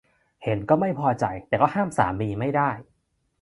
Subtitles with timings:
[0.43, 2.69] เห็นก็ไม่พอใจแต่ก็ห้ามสามีไม่ได้